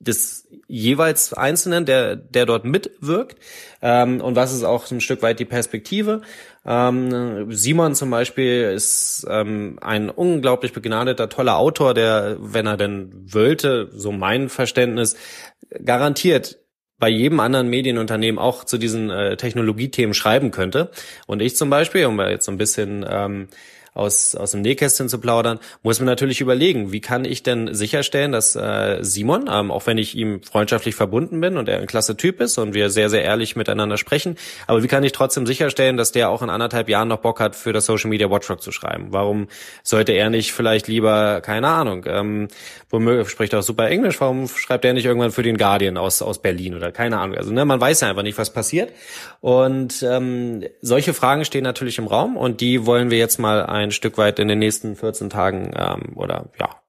[0.00, 3.36] des jeweils Einzelnen, der, der dort mitwirkt?
[3.82, 6.22] Ähm, und was ist auch ein Stück weit die Perspektive?
[6.64, 13.26] Ähm, Simon zum Beispiel ist ähm, ein unglaublich begnadeter, toller Autor, der, wenn er denn
[13.30, 15.16] wollte, so mein Verständnis,
[15.84, 16.60] garantiert
[16.98, 20.90] bei jedem anderen Medienunternehmen auch zu diesen äh, Technologiethemen schreiben könnte.
[21.26, 23.48] Und ich zum Beispiel, um jetzt so ein bisschen ähm,
[23.96, 28.32] aus, aus dem Nähkästchen zu plaudern, muss man natürlich überlegen, wie kann ich denn sicherstellen,
[28.32, 32.16] dass äh, Simon, ähm, auch wenn ich ihm freundschaftlich verbunden bin und er ein klasse
[32.16, 35.96] Typ ist und wir sehr, sehr ehrlich miteinander sprechen, aber wie kann ich trotzdem sicherstellen,
[35.96, 38.72] dass der auch in anderthalb Jahren noch Bock hat, für das Social Media Watchdog zu
[38.72, 39.08] schreiben?
[39.10, 39.48] Warum
[39.82, 42.48] sollte er nicht vielleicht lieber, keine Ahnung, ähm,
[42.90, 46.40] womöglich spricht auch super Englisch, warum schreibt er nicht irgendwann für den Guardian aus, aus
[46.40, 47.36] Berlin oder keine Ahnung.
[47.36, 48.92] Also ne, man weiß ja einfach nicht, was passiert.
[49.40, 53.85] Und ähm, solche Fragen stehen natürlich im Raum und die wollen wir jetzt mal ein
[53.88, 56.80] ein Stück weit in den nächsten 14 Tagen ähm, oder ja,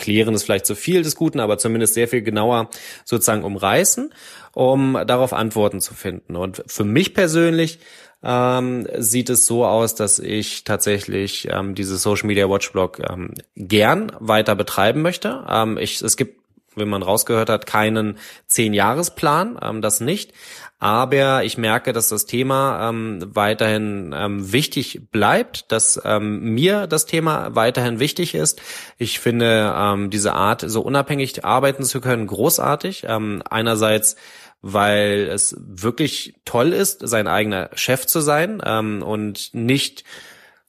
[0.00, 2.70] klären ist vielleicht zu viel des Guten, aber zumindest sehr viel genauer
[3.04, 4.12] sozusagen umreißen,
[4.52, 6.36] um darauf Antworten zu finden.
[6.36, 7.78] Und für mich persönlich
[8.22, 14.12] ähm, sieht es so aus, dass ich tatsächlich ähm, diese Social Media Watchblog ähm, gern
[14.18, 15.44] weiter betreiben möchte.
[15.48, 16.39] Ähm, ich, es gibt
[16.76, 20.32] wenn man rausgehört hat, keinen Zehn-Jahres-Plan, ähm, das nicht.
[20.78, 27.04] Aber ich merke, dass das Thema ähm, weiterhin ähm, wichtig bleibt, dass ähm, mir das
[27.04, 28.62] Thema weiterhin wichtig ist.
[28.96, 33.04] Ich finde ähm, diese Art, so unabhängig arbeiten zu können, großartig.
[33.06, 34.16] Ähm, einerseits
[34.62, 40.04] weil es wirklich toll ist, sein eigener Chef zu sein ähm, und nicht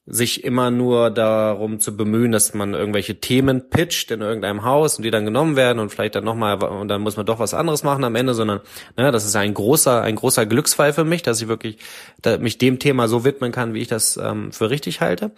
[0.07, 5.03] sich immer nur darum zu bemühen, dass man irgendwelche Themen pitcht in irgendeinem Haus und
[5.03, 7.83] die dann genommen werden und vielleicht dann nochmal und dann muss man doch was anderes
[7.83, 8.61] machen am Ende, sondern
[8.97, 11.77] ne, das ist ein großer, ein großer Glücksfall für mich, dass ich wirklich
[12.21, 15.31] da, mich dem Thema so widmen kann, wie ich das ähm, für richtig halte.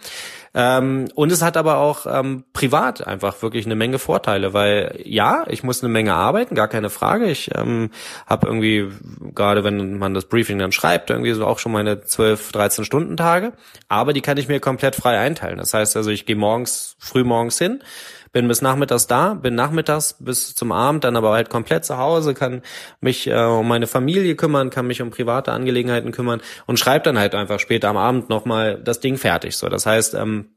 [0.54, 5.44] Ähm, und es hat aber auch ähm, privat einfach wirklich eine Menge Vorteile, weil ja,
[5.48, 7.26] ich muss eine Menge arbeiten, gar keine Frage.
[7.26, 7.90] Ich ähm,
[8.26, 8.88] habe irgendwie,
[9.34, 13.16] gerade wenn man das Briefing dann schreibt, irgendwie so auch schon meine 12, 13 Stunden
[13.16, 13.52] Tage,
[13.88, 15.58] aber die kann ich mir komplett frei einteilen.
[15.58, 17.82] Das heißt also, ich gehe morgens, früh morgens hin,
[18.32, 22.34] bin bis nachmittags da, bin nachmittags bis zum Abend dann aber halt komplett zu Hause,
[22.34, 22.62] kann
[23.00, 27.18] mich äh, um meine Familie kümmern, kann mich um private Angelegenheiten kümmern und schreibe dann
[27.18, 29.56] halt einfach später am Abend nochmal das Ding fertig.
[29.56, 30.50] So, das heißt, ähm,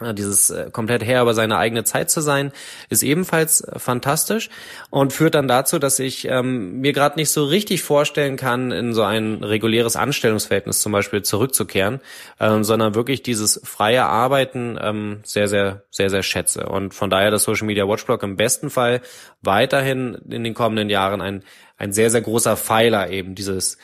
[0.00, 2.52] dieses äh, komplett her über seine eigene Zeit zu sein,
[2.88, 4.50] ist ebenfalls äh, fantastisch
[4.90, 8.94] und führt dann dazu, dass ich ähm, mir gerade nicht so richtig vorstellen kann, in
[8.94, 12.00] so ein reguläres Anstellungsverhältnis zum Beispiel zurückzukehren,
[12.40, 16.66] ähm, sondern wirklich dieses freie Arbeiten ähm, sehr, sehr, sehr, sehr schätze.
[16.66, 19.00] Und von daher das Social Media Watchblog im besten Fall
[19.40, 21.44] weiterhin in den kommenden Jahren ein,
[21.76, 23.78] ein sehr, sehr großer Pfeiler eben dieses,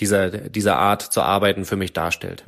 [0.00, 2.44] dieser, dieser Art zu arbeiten für mich darstellt.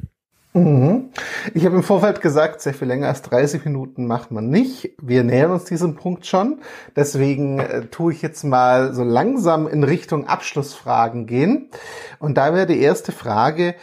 [0.56, 1.10] Mhm.
[1.52, 4.94] Ich habe im Vorfeld gesagt, sehr viel länger als 30 Minuten macht man nicht.
[5.02, 6.60] Wir nähern uns diesem Punkt schon.
[6.94, 11.70] Deswegen äh, tue ich jetzt mal so langsam in Richtung Abschlussfragen gehen.
[12.20, 13.74] Und da wäre die erste Frage,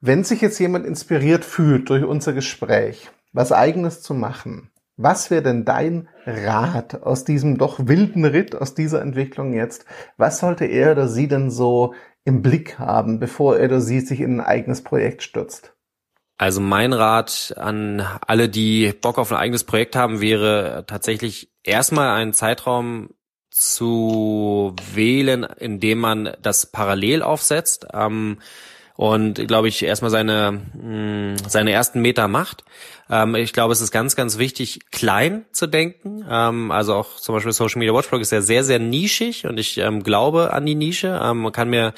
[0.00, 5.42] wenn sich jetzt jemand inspiriert fühlt durch unser Gespräch, was eigenes zu machen, was wäre
[5.42, 9.84] denn dein Rat aus diesem doch wilden Ritt, aus dieser Entwicklung jetzt?
[10.16, 14.20] Was sollte er oder sie denn so im Blick haben, bevor er oder sie sich
[14.20, 15.76] in ein eigenes Projekt stürzt?
[16.38, 22.10] Also mein Rat an alle, die Bock auf ein eigenes Projekt haben, wäre tatsächlich erstmal
[22.10, 23.10] einen Zeitraum
[23.52, 28.38] zu wählen, in dem man das parallel aufsetzt ähm,
[28.94, 32.64] und glaube ich erstmal seine mh, hm, seine ersten Meter macht.
[33.10, 36.24] Ähm, ich glaube, es ist ganz ganz wichtig, klein zu denken.
[36.28, 39.78] Ähm, also auch zum Beispiel Social Media Watchblog ist ja sehr sehr nischig und ich
[39.78, 41.20] ähm, glaube an die Nische.
[41.22, 41.92] Ähm, man kann mir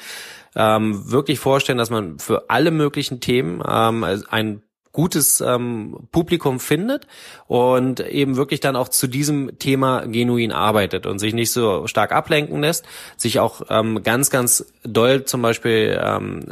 [0.55, 4.61] ähm, wirklich vorstellen, dass man für alle möglichen Themen ähm, ein
[4.95, 7.05] gutes ähm, Publikum findet
[7.47, 12.13] und eben wirklich dann auch zu diesem Thema genuin arbeitet und sich nicht so stark
[12.13, 12.85] ablenken lässt,
[13.17, 16.45] sich auch ähm, ganz, ganz doll zum Beispiel ähm,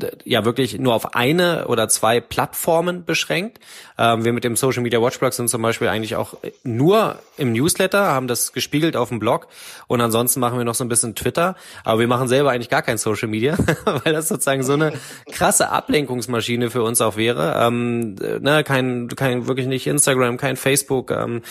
[0.00, 3.60] äh, ja wirklich nur auf eine oder zwei Plattformen beschränkt.
[3.98, 8.06] Ähm, wir mit dem Social Media Watchblog sind zum Beispiel eigentlich auch nur im Newsletter,
[8.06, 9.48] haben das gespiegelt auf dem Blog
[9.88, 11.54] und ansonsten machen wir noch so ein bisschen Twitter,
[11.84, 14.94] aber wir machen selber eigentlich gar kein Social Media, weil das sozusagen so eine
[15.30, 17.56] krasse Ablenkungsmaschine für uns auch auch wäre.
[17.58, 21.42] Ähm, ne, kein, kein wirklich nicht Instagram, kein Facebook, ähm,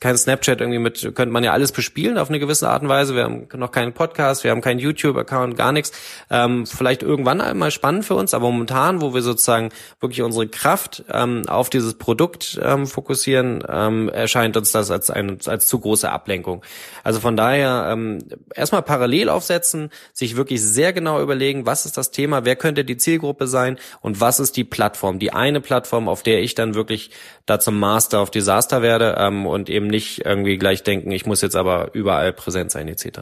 [0.00, 3.14] kein Snapchat irgendwie mit, könnte man ja alles bespielen auf eine gewisse Art und Weise.
[3.14, 5.92] Wir haben noch keinen Podcast, wir haben keinen YouTube-Account, gar nichts.
[6.30, 11.04] Ähm, vielleicht irgendwann einmal spannend für uns, aber momentan, wo wir sozusagen wirklich unsere Kraft
[11.10, 16.10] ähm, auf dieses Produkt ähm, fokussieren, ähm, erscheint uns das als, ein, als zu große
[16.10, 16.62] Ablenkung.
[17.02, 18.18] Also von daher ähm,
[18.54, 22.98] erstmal parallel aufsetzen, sich wirklich sehr genau überlegen, was ist das Thema, wer könnte die
[22.98, 27.10] Zielgruppe sein und was ist die Plattform, die eine Plattform, auf der ich dann wirklich
[27.46, 31.40] da zum Master of Disaster werde ähm, und eben nicht irgendwie gleich denken, ich muss
[31.40, 33.20] jetzt aber überall präsent sein etc.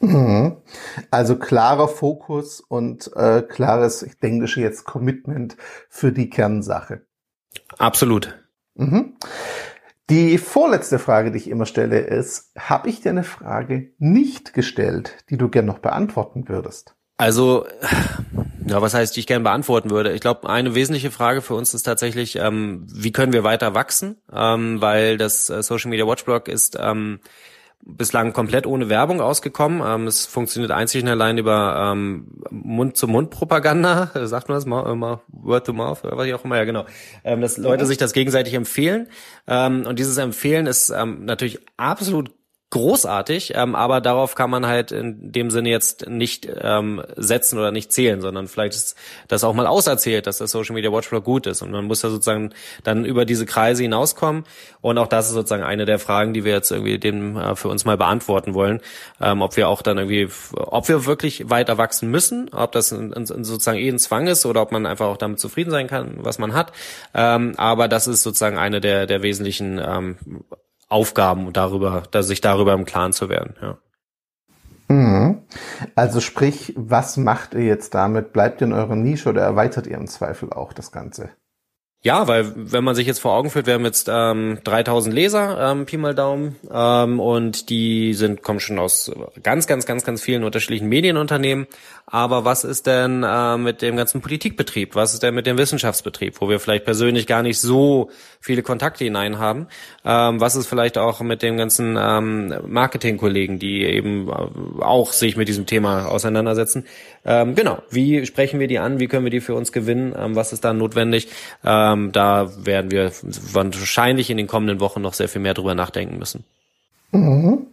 [0.00, 0.58] Mhm.
[1.10, 5.56] Also klarer Fokus und äh, klares, ich denke jetzt Commitment
[5.88, 7.02] für die Kernsache.
[7.78, 8.38] Absolut.
[8.74, 9.16] Mhm.
[10.10, 15.24] Die vorletzte Frage, die ich immer stelle, ist, habe ich dir eine Frage nicht gestellt,
[15.28, 16.94] die du gern noch beantworten würdest?
[17.18, 17.66] Also,
[18.68, 20.12] ja, was heißt, die ich gerne beantworten würde?
[20.12, 24.16] Ich glaube, eine wesentliche Frage für uns ist tatsächlich, ähm, wie können wir weiter wachsen?
[24.32, 27.20] Ähm, weil das äh, Social Media Watchblog ist ähm,
[27.84, 29.82] bislang komplett ohne Werbung ausgekommen.
[29.84, 36.04] Ähm, es funktioniert einzig und allein über ähm, Mund-zu-Mund-Propaganda, sagt man das mal, immer Word-to-Mouth,
[36.04, 36.84] oder was ich auch immer, ja genau,
[37.24, 39.08] ähm, dass Leute sich das gegenseitig empfehlen.
[39.46, 42.30] Ähm, und dieses Empfehlen ist ähm, natürlich absolut
[42.70, 47.72] großartig, ähm, aber darauf kann man halt in dem Sinne jetzt nicht ähm, setzen oder
[47.72, 51.46] nicht zählen, sondern vielleicht ist das auch mal auserzählt, dass das Social Media Watchblog gut
[51.46, 51.62] ist.
[51.62, 52.50] Und man muss ja sozusagen
[52.84, 54.44] dann über diese Kreise hinauskommen.
[54.82, 57.68] Und auch das ist sozusagen eine der Fragen, die wir jetzt irgendwie dem äh, für
[57.68, 58.80] uns mal beantworten wollen,
[59.18, 63.12] ähm, ob wir auch dann irgendwie, ob wir wirklich weiter wachsen müssen, ob das in,
[63.12, 66.16] in, sozusagen eh ein Zwang ist oder ob man einfach auch damit zufrieden sein kann,
[66.18, 66.72] was man hat,
[67.14, 70.16] ähm, aber das ist sozusagen eine der der wesentlichen ähm,
[70.88, 73.78] Aufgaben und darüber, da sich darüber im Klaren zu werden, ja.
[74.88, 75.42] Mhm.
[75.94, 78.32] Also sprich, was macht ihr jetzt damit?
[78.32, 81.30] Bleibt ihr in eurer Nische oder erweitert ihr im Zweifel auch das Ganze?
[82.00, 85.72] Ja, weil wenn man sich jetzt vor Augen führt, wir haben jetzt ähm, 3000 Leser,
[85.72, 89.10] ähm, Pi mal Daumen, ähm, und die sind kommen schon aus
[89.42, 91.66] ganz, ganz, ganz, ganz vielen unterschiedlichen Medienunternehmen.
[92.10, 94.94] Aber was ist denn äh, mit dem ganzen Politikbetrieb?
[94.94, 99.04] Was ist denn mit dem Wissenschaftsbetrieb, wo wir vielleicht persönlich gar nicht so viele Kontakte
[99.04, 99.66] hinein haben?
[100.06, 105.36] Ähm, was ist vielleicht auch mit den ganzen ähm, Marketingkollegen, die eben äh, auch sich
[105.36, 106.86] mit diesem Thema auseinandersetzen?
[107.26, 109.00] Ähm, genau, wie sprechen wir die an?
[109.00, 110.14] Wie können wir die für uns gewinnen?
[110.16, 111.28] Ähm, was ist da notwendig?
[111.62, 113.12] Ähm, da werden wir
[113.52, 116.44] wahrscheinlich in den kommenden Wochen noch sehr viel mehr drüber nachdenken müssen.
[117.12, 117.66] Mhm.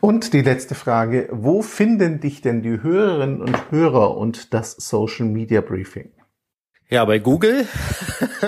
[0.00, 5.26] Und die letzte Frage, wo finden dich denn die Hörerinnen und Hörer und das Social
[5.26, 6.10] Media Briefing?
[6.88, 7.66] Ja, bei Google.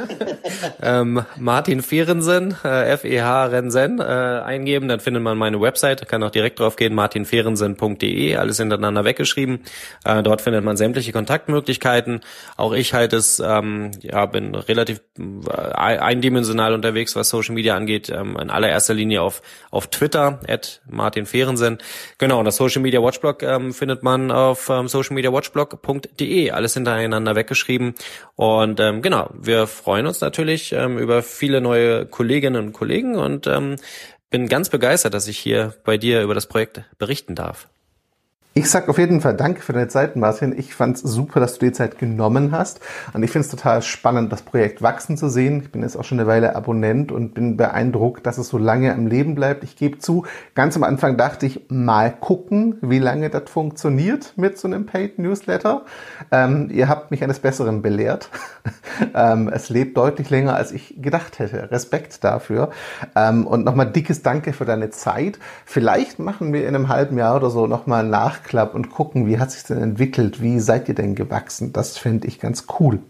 [0.83, 6.31] ähm, Martin Fehrensen, äh, F-E-H Rensen, äh, eingeben, dann findet man meine Website, kann auch
[6.31, 9.65] direkt drauf gehen, martinfehrensen.de, alles hintereinander weggeschrieben.
[10.05, 12.21] Äh, dort findet man sämtliche Kontaktmöglichkeiten.
[12.57, 18.09] Auch ich halt es, ähm, ja, bin relativ äh, eindimensional unterwegs, was Social Media angeht,
[18.09, 21.79] ähm, in allererster Linie auf, auf Twitter, at Martin Fehrensen.
[22.19, 27.95] Genau, und das Social Media Watchblog ähm, findet man auf ähm, socialmediawatchblog.de, alles hintereinander weggeschrieben.
[28.39, 33.49] Und ähm, genau, wir freuen uns natürlich ähm, über viele neue Kolleginnen und Kollegen und
[33.49, 33.75] ähm,
[34.31, 37.67] bin ganz begeistert, dass ich hier bei dir über das Projekt berichten darf.
[38.59, 40.53] Ich sag auf jeden Fall danke für deine Zeit, Martin.
[40.59, 42.81] Ich fand's super, dass du dir Zeit genommen hast.
[43.13, 45.63] Und ich finde es total spannend, das Projekt wachsen zu sehen.
[45.63, 48.93] Ich bin jetzt auch schon eine Weile Abonnent und bin beeindruckt, dass es so lange
[48.93, 49.63] am Leben bleibt.
[49.63, 54.59] Ich gebe zu, ganz am Anfang dachte ich, mal gucken, wie lange das funktioniert mit
[54.59, 55.85] so einem Paid Newsletter.
[56.33, 58.29] Ähm, ihr habt mich eines Besseren belehrt.
[59.15, 61.71] ähm, es lebt deutlich länger, als ich gedacht hätte.
[61.71, 62.71] Respekt dafür.
[63.15, 65.39] Ähm, und nochmal dickes Danke für deine Zeit.
[65.65, 69.39] Vielleicht machen wir in einem halben Jahr oder so nochmal nach Club und gucken, wie
[69.39, 71.73] hat sich denn entwickelt, wie seid ihr denn gewachsen.
[71.73, 73.01] Das finde ich ganz cool.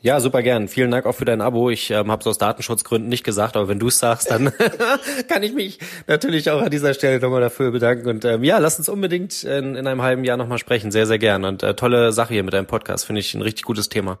[0.00, 0.68] Ja, super gern.
[0.68, 1.68] Vielen Dank auch für dein Abo.
[1.68, 4.52] Ich ähm, habe es aus Datenschutzgründen nicht gesagt, aber wenn du es sagst, dann
[5.28, 8.08] kann ich mich natürlich auch an dieser Stelle nochmal dafür bedanken.
[8.08, 10.92] Und ähm, ja, lass uns unbedingt in, in einem halben Jahr nochmal sprechen.
[10.92, 11.44] Sehr, sehr gern.
[11.44, 13.04] Und äh, tolle Sache hier mit deinem Podcast.
[13.04, 14.20] Finde ich ein richtig gutes Thema.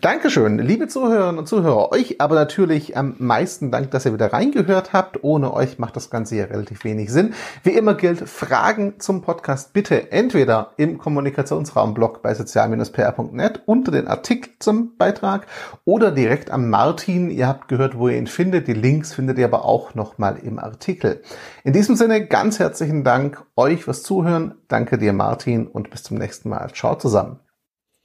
[0.00, 1.92] Dankeschön, liebe Zuhörerinnen und Zuhörer.
[1.92, 5.24] Euch aber natürlich am meisten Dank, dass ihr wieder reingehört habt.
[5.24, 7.34] Ohne euch macht das Ganze hier relativ wenig Sinn.
[7.64, 14.52] Wie immer gilt, Fragen zum Podcast bitte entweder im Kommunikationsraum-Blog bei sozial-pr.net unter den Artikel
[14.58, 15.46] zum Beitrag
[15.84, 17.30] oder direkt am Martin.
[17.30, 18.68] Ihr habt gehört, wo ihr ihn findet.
[18.68, 21.22] Die Links findet ihr aber auch nochmal im Artikel.
[21.64, 24.54] In diesem Sinne ganz herzlichen Dank euch fürs Zuhören.
[24.68, 26.72] Danke dir, Martin, und bis zum nächsten Mal.
[26.72, 27.40] Ciao zusammen.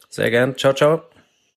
[0.10, 0.58] Sehr gern.
[0.58, 1.15] Ciao, ciao.